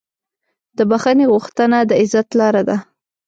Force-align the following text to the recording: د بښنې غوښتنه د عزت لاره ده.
د 0.77 0.79
بښنې 0.89 1.25
غوښتنه 1.31 1.77
د 1.89 1.91
عزت 2.01 2.27
لاره 2.39 2.61
ده. 2.69 2.77